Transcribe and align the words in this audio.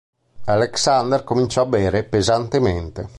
Alexander 0.45 1.23
cominciò 1.23 1.61
a 1.61 1.65
bere 1.67 2.03
pesantemente. 2.03 3.07